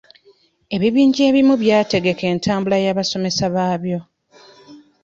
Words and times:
Ebibinja 0.75 1.21
ebimu 1.29 1.53
by'ategeka 1.61 2.23
entambula 2.33 2.77
y'abasomesa 2.85 3.43
baabyo. 3.55 3.99